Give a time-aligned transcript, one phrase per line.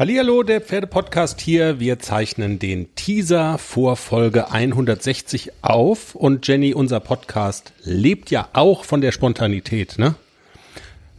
[0.00, 1.78] Hallihallo, der Pferdepodcast hier.
[1.78, 8.86] Wir zeichnen den Teaser vor Folge 160 auf und Jenny, unser Podcast lebt ja auch
[8.86, 10.14] von der Spontanität, ne?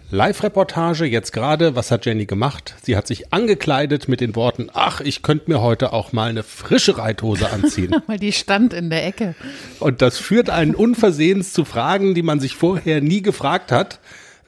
[0.10, 1.76] Live-Reportage jetzt gerade.
[1.76, 2.74] Was hat Jenny gemacht?
[2.82, 6.42] Sie hat sich angekleidet mit den Worten, ach, ich könnte mir heute auch mal eine
[6.42, 7.96] frische Reithose anziehen.
[8.08, 9.36] Weil die stand in der Ecke.
[9.80, 14.00] Und das führt einen unversehens zu Fragen, die man sich vorher nie gefragt hat.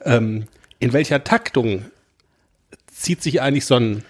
[0.04, 0.48] Ähm,
[0.80, 1.84] in welcher Taktung
[2.92, 4.02] zieht sich eigentlich so ein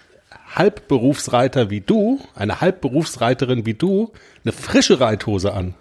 [0.55, 4.12] Halbberufsreiter wie du, eine Halbberufsreiterin wie du,
[4.45, 5.75] eine frische Reithose an?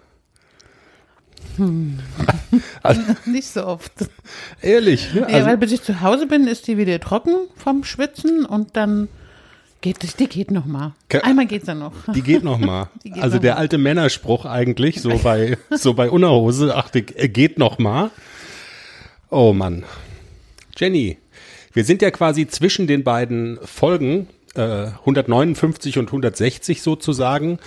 [1.56, 2.00] Hm.
[2.82, 3.92] Also, Nicht so oft.
[4.60, 5.14] Ehrlich.
[5.14, 5.26] Ne?
[5.26, 8.76] Also, ja, weil bis ich zu Hause bin, ist die wieder trocken vom Schwitzen und
[8.76, 9.08] dann
[9.80, 10.94] geht es, die geht noch mal.
[11.22, 11.92] Einmal geht's dann noch.
[12.14, 12.88] Die geht noch mal.
[13.04, 13.60] Geht also noch der mal.
[13.60, 18.10] alte Männerspruch eigentlich, so bei, so bei Unterhose, ach, die geht noch mal.
[19.30, 19.84] Oh Mann.
[20.76, 21.18] Jenny,
[21.74, 27.58] wir sind ja quasi zwischen den beiden Folgen, äh, 159 und 160 sozusagen.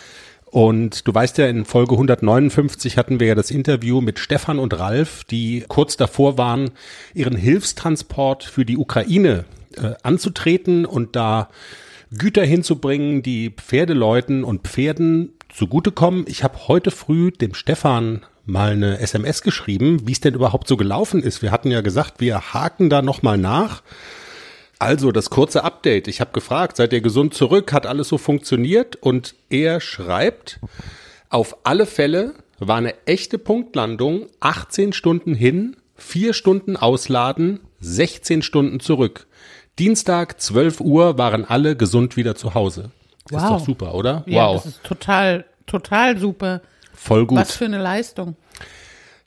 [0.50, 4.80] Und du weißt ja, in Folge 159 hatten wir ja das Interview mit Stefan und
[4.80, 6.72] Ralf, die kurz davor waren,
[7.14, 9.44] ihren Hilfstransport für die Ukraine
[9.76, 11.50] äh, anzutreten und da
[12.18, 16.26] Güter hinzubringen, die Pferdeleuten und Pferden zugutekommen.
[16.28, 20.78] Ich habe heute früh dem Stefan mal eine SMS geschrieben, wie es denn überhaupt so
[20.78, 21.42] gelaufen ist.
[21.42, 23.84] Wir hatten ja gesagt, wir haken da nochmal nach.
[24.80, 26.08] Also das kurze Update.
[26.08, 27.74] Ich habe gefragt, seid ihr gesund zurück?
[27.74, 28.96] Hat alles so funktioniert?
[28.96, 30.60] Und er schreibt,
[31.30, 38.80] auf alle Fälle war eine echte Punktlandung, 18 Stunden hin, 4 Stunden ausladen, 16 Stunden
[38.80, 39.28] zurück.
[39.80, 42.92] Dienstag, 12 Uhr waren alle gesund wieder zu Hause.
[43.30, 43.42] Wow.
[43.42, 44.24] Ist doch super, oder?
[44.26, 44.56] Ja, wow.
[44.64, 46.62] Das ist total, total super.
[46.94, 47.38] Voll gut.
[47.38, 48.36] Was für eine Leistung.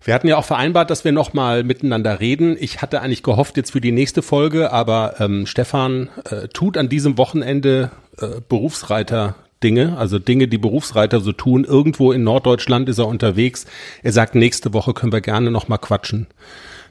[0.03, 2.57] Wir hatten ja auch vereinbart, dass wir nochmal miteinander reden.
[2.59, 6.89] Ich hatte eigentlich gehofft jetzt für die nächste Folge, aber ähm, Stefan äh, tut an
[6.89, 11.65] diesem Wochenende äh, Berufsreiter Dinge, also Dinge, die Berufsreiter so tun.
[11.65, 13.67] Irgendwo in Norddeutschland ist er unterwegs.
[14.03, 16.29] Er sagt, nächste Woche können wir gerne nochmal quatschen.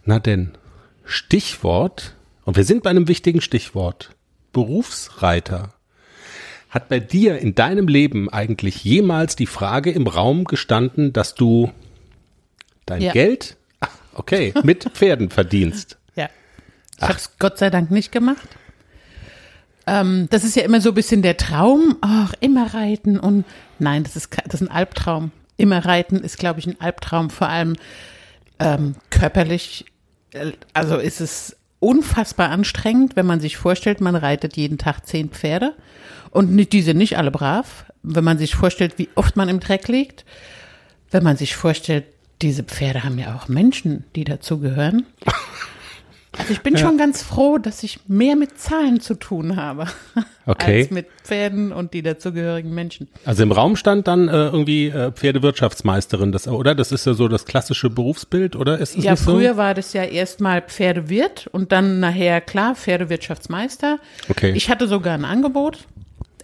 [0.06, 0.52] Na denn,
[1.04, 2.16] Stichwort,
[2.46, 4.12] und wir sind bei einem wichtigen Stichwort,
[4.54, 5.74] Berufsreiter.
[6.70, 11.72] Hat bei dir in deinem Leben eigentlich jemals die Frage im Raum gestanden, dass du
[12.90, 13.12] dein ja.
[13.12, 15.98] Geld, ach, okay, mit Pferden verdienst.
[16.16, 16.30] Ja.
[16.98, 18.48] Ich habe es Gott sei Dank nicht gemacht.
[19.88, 23.46] Ähm, das ist ja immer so ein bisschen der Traum, ach, immer reiten und
[23.80, 25.32] nein, das ist, das ist ein Albtraum.
[25.58, 27.76] Immer reiten ist, glaube ich, ein Albtraum, vor allem
[28.60, 29.86] ähm, körperlich.
[30.32, 35.30] Äh, also ist es unfassbar anstrengend, wenn man sich vorstellt, man reitet jeden Tag zehn
[35.30, 35.76] Pferde
[36.30, 37.86] und nicht, die sind nicht alle brav.
[38.04, 40.24] Wenn man sich vorstellt, wie oft man im Dreck liegt,
[41.12, 42.06] wenn man sich vorstellt,
[42.42, 45.06] diese Pferde haben ja auch Menschen, die dazugehören.
[46.38, 46.80] Also ich bin ja.
[46.80, 49.88] schon ganz froh, dass ich mehr mit Zahlen zu tun habe
[50.46, 50.82] okay.
[50.82, 53.08] als mit Pferden und die dazugehörigen Menschen.
[53.26, 56.76] Also im Raum stand dann äh, irgendwie äh, Pferdewirtschaftsmeisterin, das, oder?
[56.76, 58.78] Das ist ja so das klassische Berufsbild, oder?
[58.78, 59.58] Ist ja, früher so?
[59.58, 64.00] war das ja erstmal Pferdewirt und dann nachher klar Pferdewirtschaftsmeister.
[64.30, 64.52] Okay.
[64.56, 65.80] Ich hatte sogar ein Angebot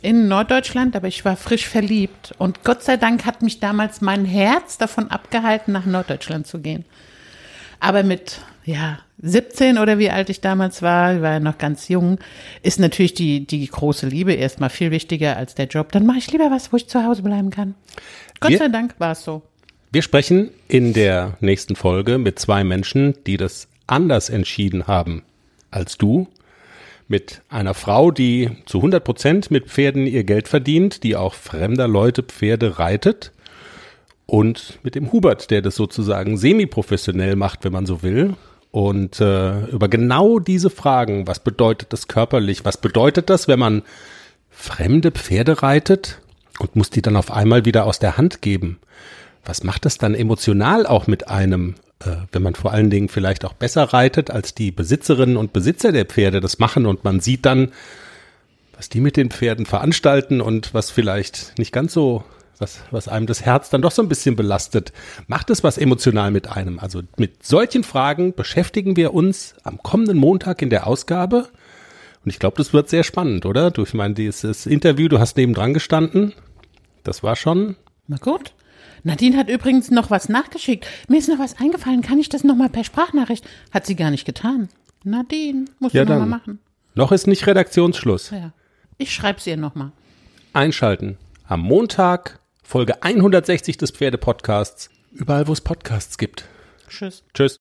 [0.06, 2.36] in Norddeutschland, aber ich war frisch verliebt.
[2.38, 6.86] Und Gott sei Dank hat mich damals mein Herz davon abgehalten, nach Norddeutschland zu gehen.
[7.80, 11.88] Aber mit, ja, 17 oder wie alt ich damals war, ich war ja noch ganz
[11.88, 12.20] jung,
[12.62, 15.92] ist natürlich die, die große Liebe erstmal viel wichtiger als der Job.
[15.92, 17.74] Dann mache ich lieber was, wo ich zu Hause bleiben kann.
[18.40, 19.42] Gott wir, sei Dank war es so.
[19.92, 25.24] Wir sprechen in der nächsten Folge mit zwei Menschen, die das anders entschieden haben
[25.72, 26.28] als du
[27.08, 31.88] mit einer Frau, die zu 100 Prozent mit Pferden ihr Geld verdient, die auch fremder
[31.88, 33.32] Leute Pferde reitet
[34.26, 38.34] und mit dem Hubert, der das sozusagen semi-professionell macht, wenn man so will.
[38.72, 43.84] Und äh, über genau diese Fragen, was bedeutet das körperlich, was bedeutet das, wenn man
[44.50, 46.20] fremde Pferde reitet
[46.60, 48.80] und muss die dann auf einmal wieder aus der Hand geben?
[49.46, 51.76] Was macht das dann emotional auch mit einem?
[52.00, 55.92] Äh, wenn man vor allen Dingen vielleicht auch besser reitet, als die Besitzerinnen und Besitzer
[55.92, 57.72] der Pferde das machen und man sieht dann,
[58.76, 62.24] was die mit den Pferden veranstalten und was vielleicht nicht ganz so,
[62.58, 64.92] was, was einem das Herz dann doch so ein bisschen belastet.
[65.28, 66.80] Macht es was emotional mit einem?
[66.80, 71.48] Also mit solchen Fragen beschäftigen wir uns am kommenden Montag in der Ausgabe.
[72.24, 73.72] Und ich glaube, das wird sehr spannend, oder?
[73.72, 76.34] Du, ich meine, dieses Interview, du hast nebendran gestanden.
[77.04, 77.76] Das war schon.
[78.08, 78.54] Na gut.
[79.06, 80.88] Nadine hat übrigens noch was nachgeschickt.
[81.08, 82.02] Mir ist noch was eingefallen.
[82.02, 83.48] Kann ich das nochmal per Sprachnachricht?
[83.72, 84.68] Hat sie gar nicht getan.
[85.04, 86.60] Nadine, muss ja, du nochmal machen.
[86.96, 88.32] Noch ist nicht Redaktionsschluss.
[88.32, 88.52] Ja.
[88.98, 89.92] Ich schreibe es ihr nochmal.
[90.54, 91.20] Einschalten.
[91.48, 94.90] Am Montag, Folge 160 des Pferdepodcasts.
[95.12, 96.46] Überall, wo es Podcasts gibt.
[96.88, 97.24] Tschüss.
[97.36, 97.54] Tschüss.